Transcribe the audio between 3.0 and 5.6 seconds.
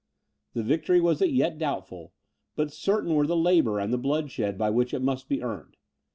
were the labour and the bloodshed by which it must be